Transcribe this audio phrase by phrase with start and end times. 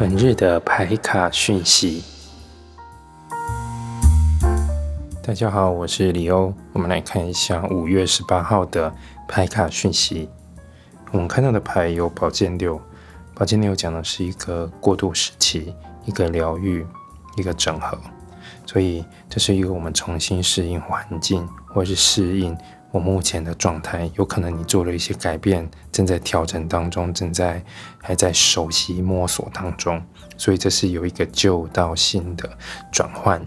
[0.00, 2.02] 本日的牌卡讯息。
[5.22, 6.54] 大家好，我是李欧。
[6.72, 8.90] 我们来看一下五月十八号的
[9.28, 10.26] 牌卡讯息。
[11.12, 12.80] 我们看到的牌有宝剑六，
[13.34, 15.74] 宝剑六讲的是一个过渡时期，
[16.06, 16.86] 一个疗愈，
[17.36, 17.98] 一个整合。
[18.64, 22.56] 所以这是一个我们重新适应环境，或是适应。
[22.92, 27.62] 我目前的状态，有可能你做了一些改变，正在调整当中，正在
[27.98, 30.02] 还在熟悉摸索当中，
[30.36, 32.50] 所以这是有一个旧到新的
[32.90, 33.40] 转换，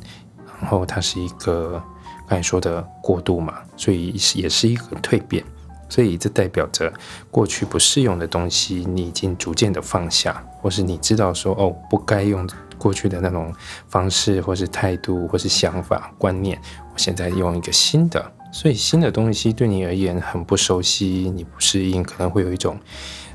[0.61, 1.81] 然后它是一个
[2.27, 5.43] 刚才说的过渡嘛，所以也是一个蜕变，
[5.89, 6.91] 所以这代表着
[7.29, 13.53] 过去不适用的东西，你已经逐渐的放下，或是你知道说哦，不该用过去的那种
[13.89, 16.57] 方式，或是态度，或是想法观念，
[16.93, 18.31] 我现在用一个新的。
[18.53, 22.77] 所以新的东西对你而言很不熟悉，你不适应，可能会有一种，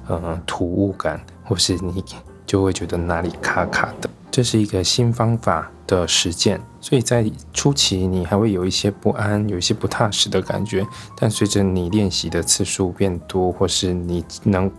[0.06, 2.04] 呃，突兀感，或是你
[2.46, 4.08] 就会觉得哪里卡卡的。
[4.30, 10.86] 这是一个新方法的实践，所以在初期你还会有一些不安，有一些不踏实的感觉。
[11.16, 14.70] 但随着你练习的次数变多，或是你能，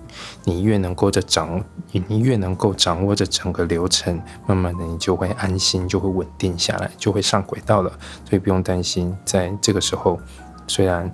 [0.46, 7.92] 你越能够的掌，你越能够掌握着整个流程，慢慢的你就会安心，就会稳定下来，就会上轨道了。
[8.30, 10.20] 所以不用担心，在这个时候，
[10.68, 11.12] 虽然，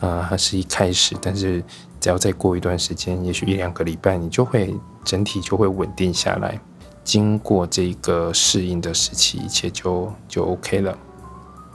[0.00, 1.64] 呃，还是一开始，但是
[2.00, 4.74] 只要再过一段时间，也许一两个礼拜，你就会
[5.04, 6.60] 整体就会稳定下来。
[7.08, 10.98] 经过这个适应的时期，一切就就 OK 了。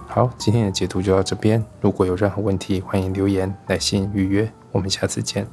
[0.07, 1.65] 好，今天的解读就到这边。
[1.81, 4.53] 如果有任何问题，欢迎留言、来信预约。
[4.71, 5.47] 我们下次见。